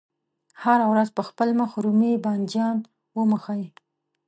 هره 0.63 0.85
ورځ 0.91 1.09
په 1.17 1.21
خپل 1.29 1.49
مخ 1.59 1.71
رومي 1.83 2.13
بانجان 2.23 2.77
وموښئ. 3.17 3.63